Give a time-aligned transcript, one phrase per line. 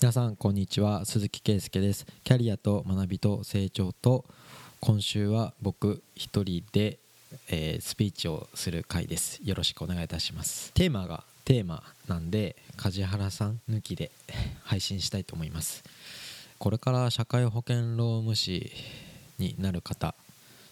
[0.00, 1.04] 皆さんこんにちは。
[1.04, 2.06] 鈴木圭介です。
[2.22, 4.24] キャリアと学びと成長と
[4.78, 7.00] 今週は僕一人で、
[7.48, 9.40] えースピーチをする回です。
[9.42, 10.72] よろしくお願いいたします。
[10.74, 14.12] テーマがテーマなんで梶原さん抜きで
[14.62, 15.82] 配信したいと思います。
[16.60, 18.70] これから社会保険労務士
[19.40, 20.14] になる方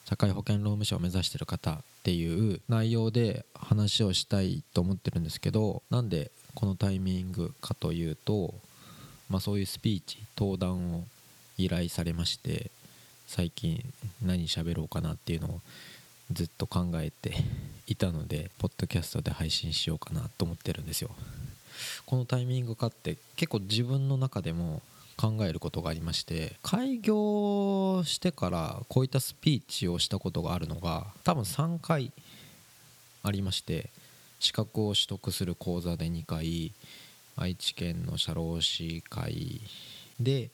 [0.09, 8.55] 社会保険労務士を目指してる方っていう内容で話をしたいと思ってるんですけどなんでこのタイミングかというと
[9.29, 11.05] まあ、そういうスピーチ登壇を
[11.59, 12.71] 依頼されまして
[13.27, 13.83] 最近
[14.23, 15.61] 何喋ろうかなっていうのを
[16.33, 17.33] ずっと考えて
[17.87, 21.11] いたのでポッドキャストで配信しようかなと思ってるんですよ。
[22.07, 24.81] このタイミングかって結構自分の中でも
[25.17, 32.13] 考えることがありまして開業してからこういったスピーチをしたことがあるのが多分3回
[33.23, 33.91] ありまして
[34.39, 36.73] 資格を取得する講座で2回
[37.37, 39.61] 愛知県の社労士会
[40.19, 40.51] で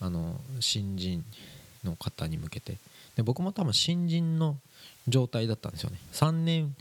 [0.00, 1.24] あの新人
[1.84, 2.76] の方に向けて。
[3.16, 4.56] で僕も多分新人の
[5.06, 5.98] 状態だったんですよね。
[6.12, 6.74] 3年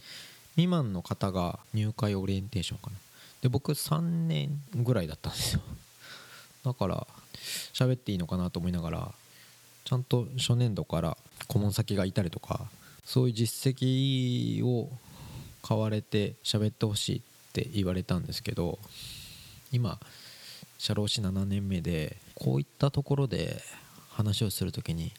[0.54, 2.98] 未満の方が入会オリエンテーションかな。
[3.42, 5.62] で僕3年ぐらいだったんですよ。
[6.64, 7.08] だから
[7.74, 9.12] 喋っていいのかなと思いながら
[9.84, 12.68] ちゃんと初年度から顧問先がいたりとか
[13.04, 14.90] そういう実績を
[15.64, 17.22] 買われて喋ってほしいっ
[17.54, 18.78] て言われたんですけど
[19.72, 20.00] 今
[20.78, 23.62] 社労士7年目でこういったところで
[24.10, 25.12] 話をする時に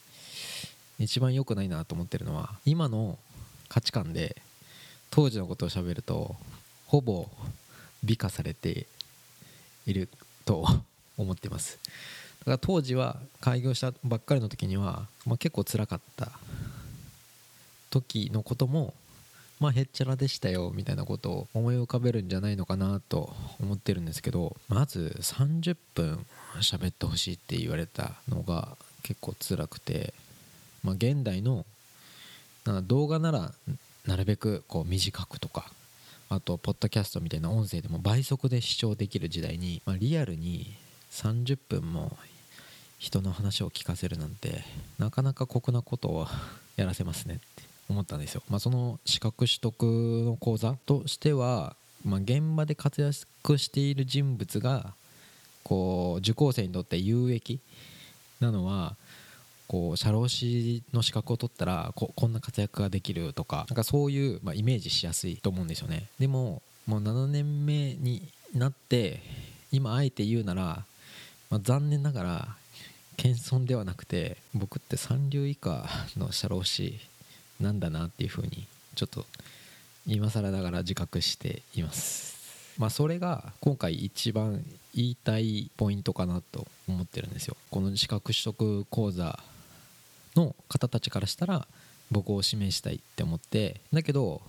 [0.99, 3.19] 一番良くないなと思ってるのは今の
[3.69, 4.37] 価値観で
[5.11, 6.37] 当時のことを喋ると
[6.87, 7.29] ほぼ
[8.05, 8.87] 美化されて
[9.87, 10.09] いる
[10.45, 10.67] と
[11.17, 11.79] 思ってます。
[12.41, 16.33] だから当時は開業したばっかりの時には、まあ、結構辛かった
[17.91, 18.95] 時のことも
[19.63, 26.27] まあへっちゃらでしたよみたいなことを思い浮かべるんじゃないのかなと思ってるんですけどまず30分
[26.61, 30.15] 喋ってほしいって言われたのが結構辛くて
[30.83, 31.65] まあ現代の
[32.65, 33.53] なんか動画なら
[34.05, 35.71] なるべくこう短くとか
[36.29, 40.75] あとポッドキャストみたいな音声でも倍速で視聴できる時代に、まあ、リアルに
[41.13, 42.17] 30分も
[42.99, 44.65] 人の話を聞かせるなんて
[44.99, 46.27] なかなか酷なことを
[46.75, 47.72] やらせますねって。
[47.93, 48.43] 思ったんですよ。
[48.49, 49.83] まあ、その資格取得
[50.25, 54.95] の講座としては、まあ、現場で活躍している人物が
[55.63, 57.61] こう受講生にとって有益
[58.41, 58.97] なのは
[59.69, 69.21] こう社労士の資格を取ったらここんな活躍ができるとかなんかそういう、まあ、イメージしやすいと思うんですよねでももう7年目になって
[69.71, 70.85] 今あえて言うなら、
[71.49, 72.49] まあ、残念ながら
[73.17, 75.87] 謙遜ではなくて僕って三流以下
[76.17, 76.99] の社労士
[77.63, 79.25] なんだなっていうふうにちょっと
[80.07, 82.33] 今更ながら自覚しています。
[82.79, 84.65] まあそれが今回一番
[84.95, 87.57] 言いたいポイントかなと思ってるんですよ。
[87.71, 89.39] この資格取得講座
[90.37, 91.67] の方たちからしたら
[92.11, 93.81] 僕を指名したいって思って。
[93.93, 94.43] だけど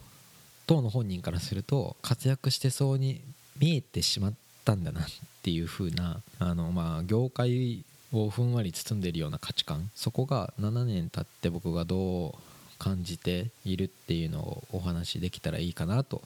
[0.65, 3.21] 当の本人からすると活躍してそうに
[3.59, 4.33] 見えてしまっ
[4.65, 5.03] たんだなっ
[5.43, 9.91] ていう風なあのまあ業界をふんわり包んでるような価値観。
[9.95, 12.52] そこが7年経って僕がどう
[12.83, 16.21] 感じているっていうのをお話しできたらいいかなと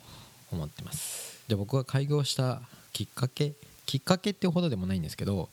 [0.51, 1.43] 思ってます。
[1.47, 2.61] じゃあ僕が開業した
[2.93, 3.53] きっかけ
[3.85, 5.49] きっかけっていうほどでもないんですけど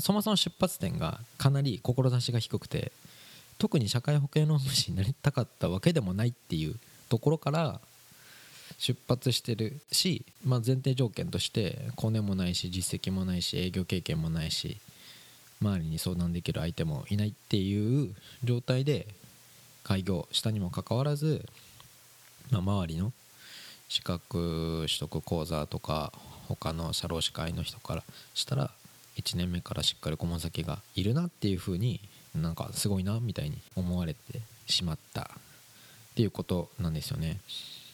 [0.00, 2.92] そもそも出発点がかなり志が低くて
[3.56, 6.76] 特に社会保険労務士になりたかったわけでもないっていう
[7.08, 7.80] ところから
[8.78, 14.76] 出発してるし、まあ、前提条件としてコネもないし実績もないし営業経験もないし
[15.62, 18.14] 周りに相談できる相手もいないっていう
[18.44, 19.06] 状態で
[19.90, 21.44] 開業したにもかかわらず、
[22.52, 23.12] まあ、周りの
[23.88, 26.12] 資格取得講座とか
[26.46, 28.70] 他の社労士会の人からしたら
[29.16, 31.98] 1年目からしっかり顧問先がいるなっていう風に
[32.40, 34.20] なんかすごいなみたいに思われて
[34.68, 35.26] しまったっ
[36.14, 37.40] ていうことなんですよね。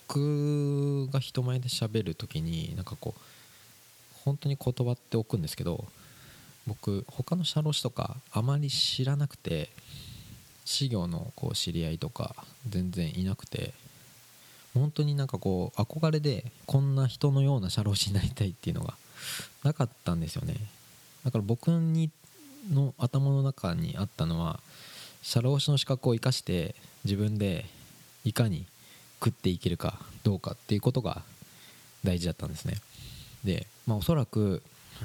[0.06, 3.20] 僕が人前で喋る時になんかこう
[4.22, 5.87] 本当に言葉っておくんですけど
[6.66, 9.70] 僕他の社労士とかあまり知らなくて
[10.66, 12.34] 私業のこう知り合いとか
[12.68, 13.72] 全然いなくて
[14.74, 18.94] 本当になんかこう憧れでこんな人のような社労士になりたいっていうのが
[19.62, 20.54] なかったんですよね。
[21.24, 22.10] だから僕に
[22.70, 24.60] の頭の中にあったのは
[25.22, 26.74] 社労士の資格を生かして
[27.04, 27.66] 自分で
[28.24, 28.66] いかに
[29.22, 31.22] 食っていけるかどうかっていうことが
[32.04, 32.74] 大事だったんですね。
[33.44, 34.62] でまあおそらく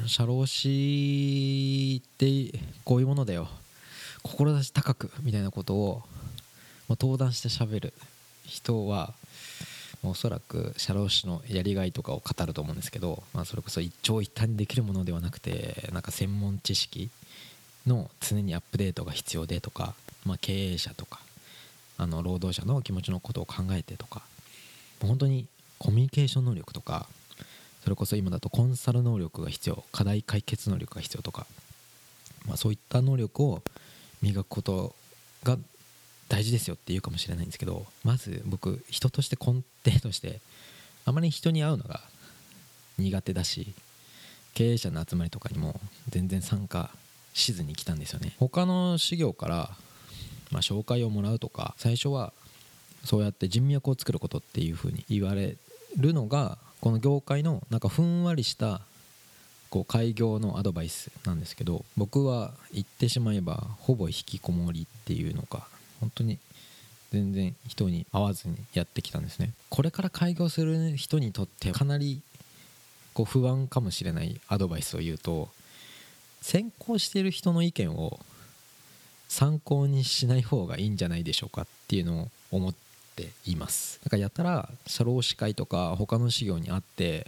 [0.07, 3.47] 社労士ってこういうものだよ。
[4.23, 6.01] 志高くみたいなことを、
[6.87, 7.93] まあ、登壇して喋る
[8.45, 9.13] 人は
[10.03, 17.09] おそらく社労士のやりがいとかを語ると思うんですけど、まあ、それこそ一長一短にできるものではなくてなんか専門知識
[17.85, 19.93] の常にアップデートが必要でとか、
[20.25, 21.19] まあ、経営者とか
[21.97, 24.23] あの労働者の気持ちのことを考えてとか
[25.01, 25.45] 本当に
[25.77, 27.07] コミュニケーション能力とか
[27.83, 31.45] それこそ今だとコンサル能力が必要課題解決能力が必要とか、
[32.47, 33.61] まあ、そういった能力を
[34.21, 34.95] 磨くこと
[35.43, 35.57] が
[36.29, 40.39] 大事ですよって言うかもしれないんですけどまず僕人として根底として
[41.05, 42.01] あまり人に会うのが
[42.97, 43.73] 苦手だし
[44.53, 45.79] 経営者の集まりとかにも
[46.09, 46.89] 全然参加
[47.33, 48.35] しずに来たんですよね。
[48.37, 49.69] 他の修行から、
[50.51, 52.33] まあ、紹介をもらうとか最初は
[53.05, 55.55] そうやって人脈を作ることっていうふうに言われ
[55.97, 58.81] るのがこの業界のなんかふんわりした
[59.71, 65.61] こう開業のアドバイスなんですけど僕は言ってしまえばほぼ引きこもりっていうのが
[66.01, 66.37] 本当に
[67.11, 69.53] 全然人に会わずにやってきたんですね。
[69.69, 72.21] これから開業する人にとってかなり
[73.13, 75.49] こう不安かもしれないアドバイスを言うと
[76.41, 78.19] 先行してる人の意見を
[79.29, 82.73] 参考にしない方がいいんじゃないでしょうかっていうのを思っ
[83.15, 84.01] ています。
[84.03, 87.27] だからやたら社労士会とか他の事業にあって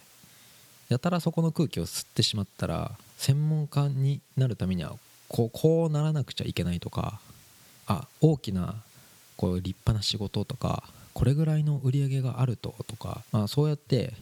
[0.94, 4.94] やたらそこの空気を吸ってしまったら専門家になるためには
[5.28, 7.20] こうこうならなくちゃいけないとか
[7.88, 8.76] あ大きな
[9.36, 10.84] こう立派な仕事とか
[11.16, 14.14] これぐらいの売り上げがあるととか、まあ、そうやって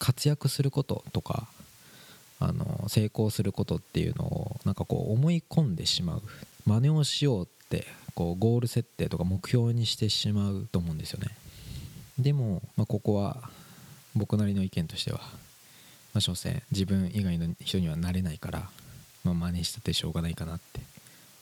[0.00, 1.46] 活躍することとか
[2.40, 6.22] あの成功することっていうのをなんかこう思い込んでしまう。
[6.66, 11.28] 真似をしようってこうゴール設定とか目標にしてしまうと思うんですよね。
[12.18, 13.50] でも、まあ、ここは
[14.14, 15.20] 僕なりの意見としては、
[16.12, 18.68] まあ、所詮自分以外の人にはなれないから、
[19.24, 20.80] まあ、真似したってしょうがないかなって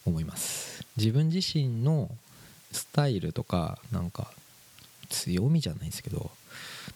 [0.04, 0.84] 思います。
[0.96, 2.10] 自分自身の
[2.72, 4.30] スタイルとかなんか
[5.08, 6.30] 強みじゃないですけど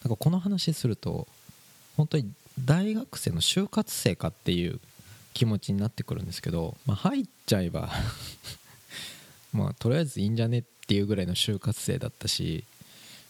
[0.05, 1.27] なんかこの話すると
[1.97, 2.31] 本当に
[2.63, 4.81] 大学生の就活生かっていう
[5.33, 7.91] 気持ちになってくるんですけど、まあ、入っちゃえば
[9.53, 12.65] まあとりあえずいいんじゃねっていうぐらいの就活生だったし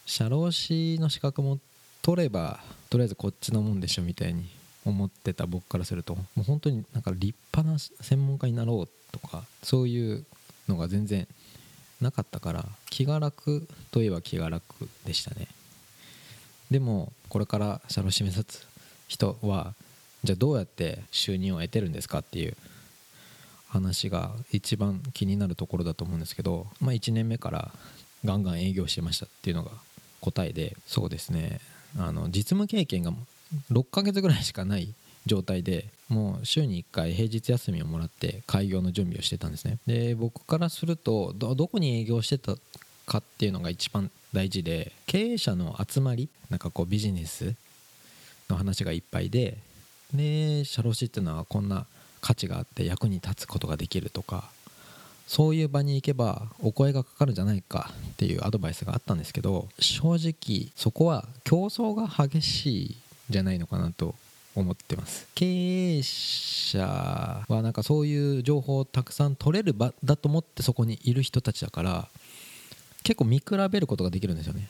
[0.05, 1.61] 社労士の資格も
[2.00, 2.61] 取れば
[2.93, 4.50] とりあえずこっちのもんでしょみたいに
[4.85, 10.27] 思ってた僕からするともう本当になんか立派な専門家になろうとかそういう
[10.69, 11.27] のが全然
[12.03, 14.62] なかったから気が楽といえば気が楽
[15.06, 15.49] でしたね。
[16.71, 18.67] でもこれから社労士目指す
[19.09, 19.73] 人は
[20.23, 22.59] じゃあどうやって収入を得てるんですかっていう
[23.69, 27.73] 話が一番気になるところだと思うんですけど、まあ、1年目から
[28.23, 29.71] ガンガン営業してましたっていうのが
[30.21, 31.59] 答えでそうですね。
[31.99, 33.12] あの実務経験が
[33.71, 34.94] 6ヶ月ぐらいしかない
[35.27, 39.79] 状態でもう週に1回平日休みをもらって開業の準備をしてたんですね。
[39.87, 42.56] で僕からするとどこに営業してた
[43.06, 47.55] かっていうのが一番大事で経営者の集まりなんかこうビジネス
[48.49, 49.56] の話がいっぱいで
[50.12, 51.87] で社労士っていうのはこんな
[52.21, 54.50] 価値があって役に立つことができるとか
[55.27, 62.97] そういう場に行けばお声がかかるんじゃないかっていうアドバイスがあったんですけど正直そこは競争が激しい
[63.31, 64.15] じゃないのかなと
[64.55, 65.27] 思ってます。
[65.35, 66.87] 経営者
[67.49, 72.09] はなんかそういう情報をたくさん取れる場だと思ってそこにいる人たちだから
[73.03, 74.69] 結構見比べることができるんですよね。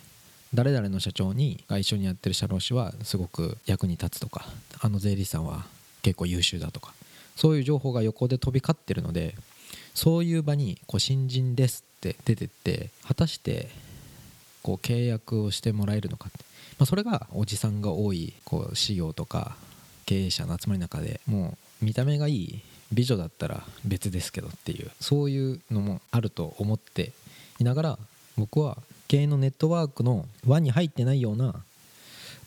[0.55, 4.47] 誰々の社長にが一緒にやってる社労士はすごく役に立つとか
[4.81, 5.65] あの税理士さんは
[6.03, 6.93] 結構優秀だとか
[7.37, 9.35] そういう情報が横で飛び交ってるので
[9.95, 13.69] そういう場にこう新人ですって出てって果たして
[14.63, 16.39] こう契約をしてもらえるのかって、
[16.79, 19.57] まあ、それがおじさんが多いこう事業とか
[20.07, 27.13] 経営者の集まりの中でもう見た目がいい美女だったら別ですけどっていうそういうのもあると思って
[27.59, 27.99] いながら
[28.37, 31.55] 僕は経営のネットワークの輪に入ってないような、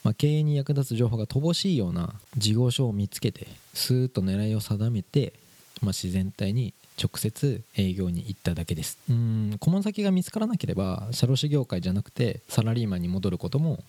[0.04, 5.34] まあ、経営に役立つ情報が乏しいような事業所を見つけてスーッと狙いを定めて、
[5.82, 8.98] まあ、自然体に直接営業に行っただけです。
[9.10, 9.58] うん。
[9.60, 13.84] 顧問先が見つからなければ社労士業界じゃなくてサラリーマンに戻ることも、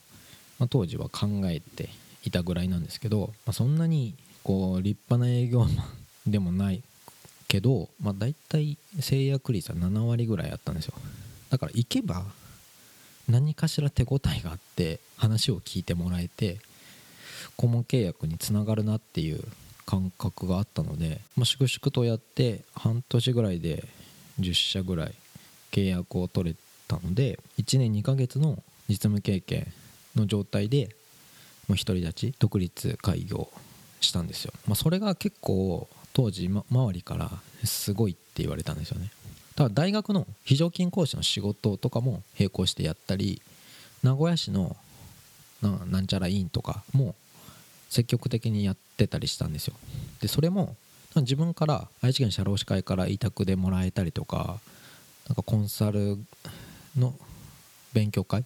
[0.58, 1.88] まあ、当時は考えて
[2.24, 6.82] いたぐらいなんですけど、まあ、そんなにこう立派な営業マンでもない
[7.48, 10.94] けど、まあ、大体制約率は7割ぐらいあったんですよ。
[11.50, 12.24] だから行けば
[13.28, 16.58] 何かしら手応えがあって話を聞いてもらえて
[17.56, 19.42] 顧問契約につながるなっていう
[19.86, 23.84] 感覚があったので、まあ、粛々とやって半年ぐらいで
[24.40, 25.14] 10社ぐらい
[25.70, 26.56] 契約を取れ
[26.88, 29.72] たので1年2ヶ月の実務経験
[30.16, 30.90] の状態で
[31.68, 33.48] 独り立ち独立開業
[34.00, 37.30] したんですよ、まあ、それが結構当時、ま、周りから
[37.64, 39.10] すごいって言われたんですよね。
[39.54, 43.40] ただ大学の非常勤講師の仕事とかも並行してやったり
[44.02, 44.76] 名古屋市の
[45.62, 47.14] ななんちゃら委員とかも
[47.88, 49.74] 積極的にやってたりしたんですよ。
[50.20, 50.76] でそれも
[51.16, 54.58] 自分から愛知県社労士会から委託でもらえたりとか
[55.28, 56.18] なんかコンサル
[56.96, 57.14] の
[57.92, 58.44] 勉強会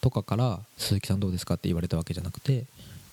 [0.00, 2.64] とかから鈴木さんどうですかって言われたわけじゃなくて、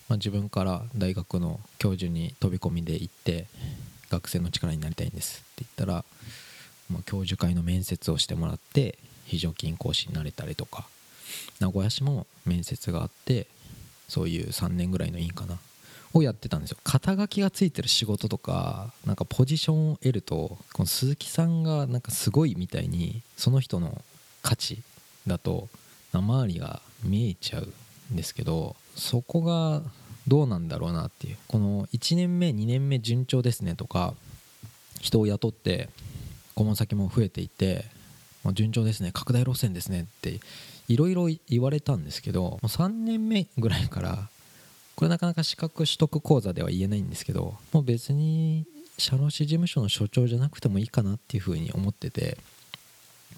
[0.07, 3.47] まあ、自分から大学の教授に飛び込みで行って
[4.09, 6.05] 学生の力になりたいんですって言ったら、
[6.89, 10.85] まあ、教授会の面接をしてもらって非常勤講師になれたりとか
[11.59, 13.47] 名古屋市も面接があって
[14.07, 15.57] そういう3年ぐらいの委員かな。
[16.13, 16.77] をやってたんですよ。
[16.83, 24.01] 肩書きがついてる仕事とかなんかポジションを得るとこの鈴木さんがなんかすごいみたいにその人の
[24.43, 24.83] 価値
[25.25, 25.69] だと
[26.11, 27.73] 生回りが見えちゃう
[28.13, 29.81] んですけどそこが
[30.27, 31.37] どうなんだろうなっていう。
[31.47, 34.13] この1年目2年目順調ですねとか
[35.01, 35.89] 人を雇って
[36.53, 37.85] 顧問先も増えていて
[38.53, 39.11] 順調ですね。
[39.11, 40.39] 拡大路線ですねって
[40.87, 44.29] いろいろ言われたんですけどもう3年目ぐらいから
[44.95, 48.65] これなかなか資格取得講座では言えないんですけどもう別に
[48.97, 52.37] 社労士事務所の所長じゃなくてもいいかなっていうふうに思ってて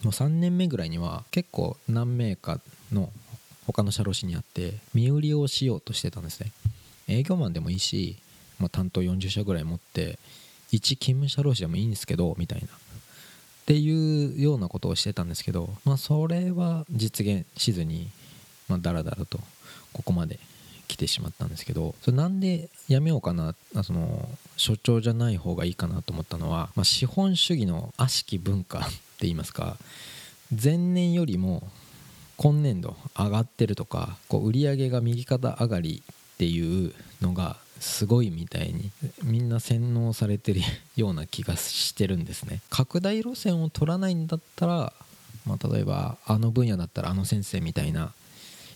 [0.04, 2.60] もう3年目ぐらいには結構何名か
[2.92, 3.10] の
[3.66, 6.52] 他の社労士にあって身売りをしようとしてたんですね。
[7.08, 8.18] 営業マンでもいいし、
[8.60, 10.20] まあ、担当40社ぐらい持って
[10.72, 12.68] 一勤務社労士でもいいんですけどみたいな。
[13.66, 18.10] っていうようなことをしてたんですけど、まあ、それは実現しずに、
[18.70, 19.40] まあ、だらだらと
[19.92, 20.40] ここまで
[20.88, 28.92] 来てしまったんですけどそれなんでやめようかなその所長じゃない方がいいかなと思ったのは、まあ、資本主義の悪しき文化 って
[29.22, 29.78] 言いますか
[30.52, 31.68] 前年よりも
[32.38, 38.92] 今年度上がってるとかこう売り上げが右肩上がりっていうのがすごいみたいに
[39.24, 40.62] みんな洗脳されてる
[40.96, 42.62] ような気がしてるんですね。
[42.70, 44.94] 拡大路線を取らないんだったら、
[45.46, 48.14] まあ、例えばあの分野だったらあの先生みたいな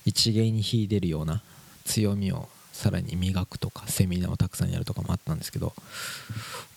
[0.06, 1.42] 一芸に秀でるような
[1.86, 5.74] 強みをさらに磨くとかセミナーをたくさんやるとかもあったんですけど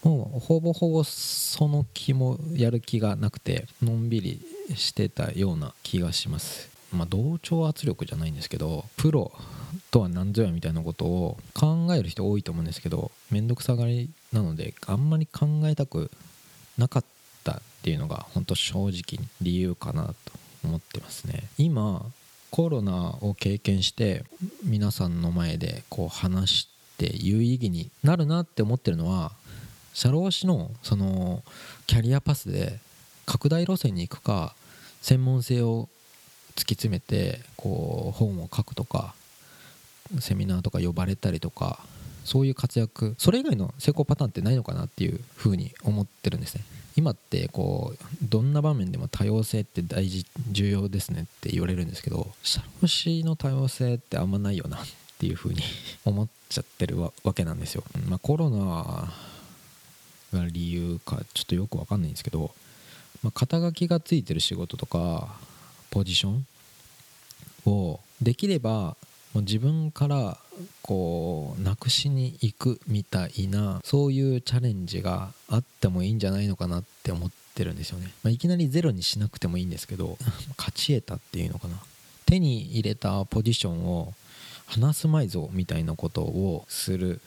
[0.02, 4.40] もうほぼほぼその気もやる気がなくてのんびり
[4.74, 6.71] してたような気がします。
[6.92, 9.32] まあ同調圧力じゃないんですけどプロ
[9.90, 16.10] とは何ぞやみたいなことを考える人多いと思うんですけど面倒くさがりなのであんまり考えたく
[16.78, 17.04] なかっ
[17.44, 20.14] たっていうのが本当正直理由かなと
[20.64, 21.44] 思ってますね。
[21.58, 22.04] 今
[22.50, 24.24] コロナを経験して
[24.62, 26.68] 皆さんの前でこう話し
[26.98, 29.32] て有意義になるなって思ってるのは
[29.94, 31.42] 社労士のその
[31.86, 32.78] キャリアパスで
[33.24, 34.54] 拡大路線に行くか
[35.00, 35.88] 専門性を
[36.56, 39.14] 突き詰めてこう本を書くとか
[40.20, 41.78] セミナーとか呼ばれたりとか
[42.24, 46.64] そういう活躍それ以外の成功パターンってないのかなっていうふうに思ってるんですね。
[46.94, 54.80] 今ってこうどんな場面でも多様性って大事重要ですねって言われるんですけど社労士の多様性ってあんまないよなっ
[55.18, 55.62] ていうふうに
[56.04, 59.10] 思っちゃってるわけなんですよ、まあ、コロナ
[60.38, 62.50] が理由かちょっとよくわかんないんですけど、
[63.22, 65.34] まあ、肩書きがついてる仕事とか
[65.92, 66.46] ポジション
[67.66, 68.96] をできれば
[69.34, 70.38] もう自分から
[70.80, 80.16] こうなくしに行くみたいなそういうチャレンジがあってもいいんじゃないのかなって思ってるんですよね、まあ、いきなりゼロにしなくてもいいんですけど
[80.56, 81.78] 勝ち得たっていうのかな。
[82.24, 84.14] 手に入れたポジションを
[84.64, 87.20] 離すまいぞみたいなことをする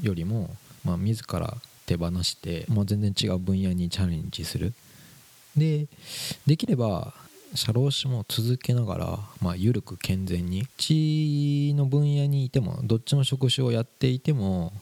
[0.00, 4.72] よりも、まあ、自ら手放して、もう全然違う分野にチャレンジする。
[5.56, 5.88] で
[6.46, 7.12] できれば
[7.54, 14.72] 社労士も続けながら、まあ、緩く健全に地の分野にいてもどっちの職種をやっていても、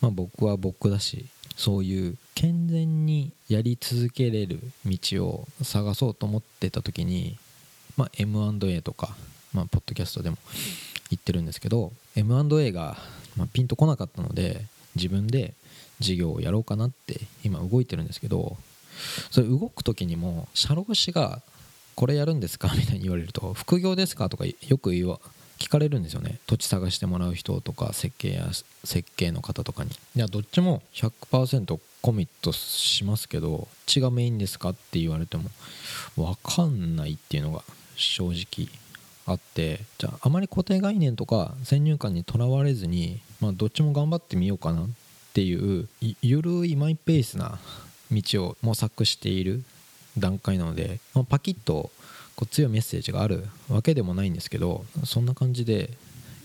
[0.00, 7.38] まあ、僕は僕だしそういう健全にやり続けれる道を探そうと思ってた時に、
[7.96, 9.16] まあ、M&A とか、
[9.52, 10.36] まあ、ポッドキャストでも
[11.10, 12.96] 言ってるんですけど M&A が、
[13.36, 15.54] ま、ピンとこなかったので自分で
[15.98, 18.56] 事業をやろうかなって今動いてるんですけど
[19.30, 21.42] それ動く時にも社労士が
[21.96, 22.72] これやるんですか？
[22.78, 24.28] みたいに言われると副業ですか？
[24.28, 25.18] とかよく言わ
[25.58, 26.38] 聞かれるんですよね。
[26.46, 28.48] 土地探してもらう人とか設計や
[28.84, 29.90] 設計の方とかに。
[30.14, 34.70] いやどっちも100%コミットしますけど血がメインですか？
[34.70, 35.50] って言われても
[36.16, 37.64] 分かんないっていうのが
[37.96, 38.68] 正直
[39.26, 39.80] あって。
[39.98, 44.88] じゃああまり固定概念とか先入観にとらわれずに、まあ、どっちも頑張ってみようかなっ
[45.32, 45.88] ていう
[46.20, 47.58] ゆるいマイペースな
[48.12, 49.64] 道を模索している
[50.18, 51.90] 段階なので、まあ、パキッと
[52.36, 55.90] こう強いメッセージがあるわけでもないんですけどそんな感じで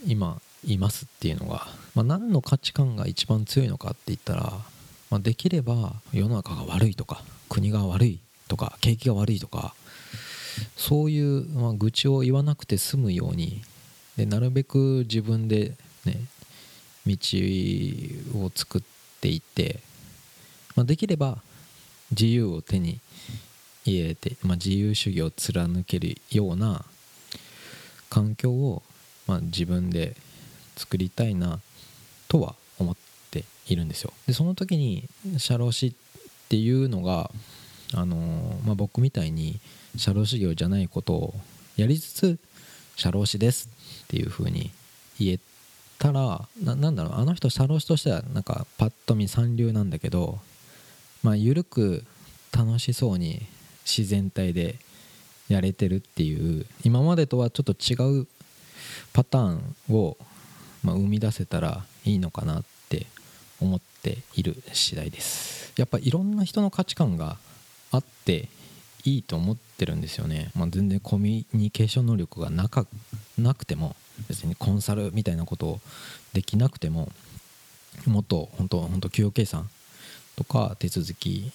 [0.06, 4.54] 今いますっていうのが、まあ、何の価値観が一番強いのかって言ったら、
[5.10, 9.74] まあ、できれば世の中が悪いとか国が悪いとか景気が悪いとか
[10.76, 13.62] そういう、まあ、愚痴を言わなくて済むように
[14.18, 15.76] でなるべく自分で
[16.06, 16.18] ね
[17.08, 17.16] 道
[18.46, 18.82] を作っ
[19.20, 19.80] ていって、
[20.76, 21.40] まあ、できれば
[22.12, 23.00] 自由を手に
[23.86, 26.86] 入れて、まあ、自由主義を貫けるような
[28.10, 28.84] 環境を、
[29.28, 30.16] まあ、自分で
[30.76, 31.60] 作りたいな
[32.28, 32.96] とは思っ
[33.32, 34.14] ているんですよ。
[34.28, 35.08] でその時に
[35.38, 35.92] 社労士っ
[36.50, 37.32] ていうのが
[37.94, 39.60] あのー、まあ、僕みたいに
[39.98, 41.34] 社労士業じゃないことを
[41.76, 42.40] やりつつ
[42.96, 43.70] 社労士です
[44.04, 44.72] っていう風に
[45.20, 45.40] 言え
[45.98, 50.40] たらなんだろうあの人社労士としてはなんかパッと見三流なんだけど
[51.24, 52.04] まあ緩く
[52.52, 53.42] 楽しそうに
[53.98, 54.76] 自然体で
[55.50, 58.28] やれてるっていう今までとはちょっと違う
[59.14, 60.18] パターンを、
[60.84, 63.08] まあ、生み出せたらいいのかなって
[63.60, 65.74] 思っている次第です。
[65.78, 67.38] やっぱいろんな人の価値観が
[67.92, 68.48] あって
[69.04, 72.86] いいと思ってるんですよね、まあ、全然コミュニケーション能力がなか
[73.38, 73.96] なくても
[74.28, 75.80] 別にコンサルみたいなことを
[76.34, 77.10] できなくても
[78.06, 79.70] もっと本当本当給与計算
[80.36, 81.52] とか手続き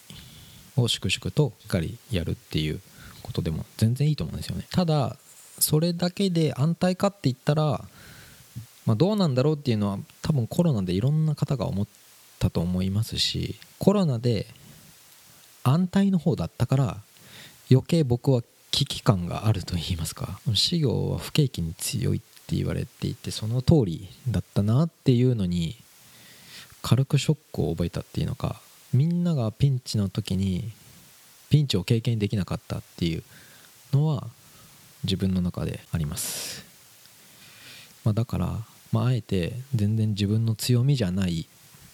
[0.77, 2.81] を粛々としっかりやるっていう
[3.23, 4.67] ことでも全然いいと思うんですよね。
[4.71, 5.17] ただ
[5.59, 7.85] それだけで安泰かって言ったら、
[8.85, 11.87] まあ、どうなんだろうっていうのは多分コロナでいろんな方が思っ
[12.39, 14.47] たと思いますしコロナで
[15.65, 16.97] 安泰の方だったから
[17.71, 25.77] 余計僕は危機感があると言いますか事業は不景気に強いって言われていてその通りだったなっていうのに
[26.83, 28.61] 軽くショックを覚えたっていうのか
[28.97, 30.73] みんながピンチの時に
[31.51, 33.23] ピンチを経験できなかったっていう
[33.93, 34.27] のは
[35.05, 36.65] 自分の中であります、
[38.05, 38.59] まあ、だから、
[38.93, 41.47] まあ、あえて全然自分の強みじゃない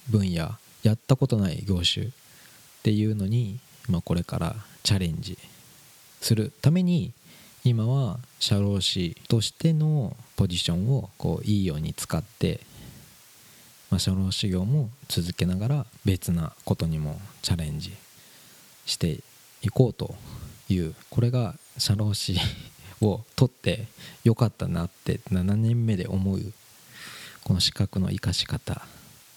[0.08, 0.52] 分野
[0.84, 2.10] やったことない業種っ
[2.84, 4.54] ていうのに、まあ、これから
[4.84, 5.36] チャレンジ
[6.20, 7.12] するために
[7.64, 12.60] 今は社労士としてのポジションをこういいように使って、
[13.92, 17.92] まあ、社労士業も続けながら別なことにもチャレンジ
[18.86, 19.18] して
[19.60, 20.14] いこうと
[20.70, 22.38] いうこれが社労士
[23.02, 23.84] を取って
[24.24, 26.40] よかったなって7年目で思う
[27.44, 28.80] この資格の生かし方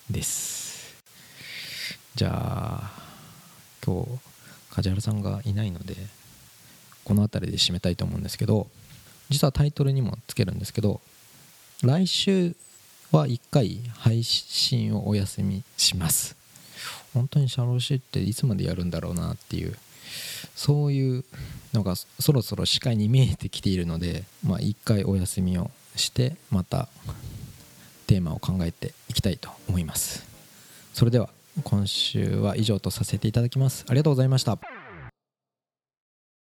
[0.10, 1.04] です。
[2.16, 2.92] じゃあ
[3.86, 4.08] 今日
[4.70, 5.98] 梶原さんがいないので
[7.04, 8.68] この辺りで締めたいと思うんですけど
[9.30, 11.02] 実はタイトルにもつけるんですけど
[11.84, 12.56] 来週
[13.12, 16.36] は1回配信をお休みします。
[17.14, 19.78] 本当にシャローシっていつまでやるんだろうなっていう
[20.56, 21.24] そういう
[21.74, 26.88] のがそろそろ視界に見えてきているので、まあ、1回お休みをしてまた
[28.08, 30.26] テーマを考えていきたいと思います。
[30.94, 31.30] それでは
[31.64, 33.86] 今週は以上とさせていただきます。
[33.88, 34.85] ありがとうございました。